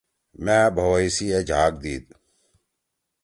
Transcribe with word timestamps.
مأ 0.43 0.59
بھوئی 0.75 1.07
سی 1.15 1.25
اے 1.33 1.41
جھاگ 1.49 1.73
دیِد۔ 1.81 2.05